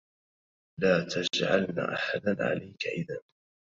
لا 0.79 1.03
تجعلن 1.09 1.79
أحدا 1.79 2.35
عليك 2.45 2.87
إذا 2.87 3.19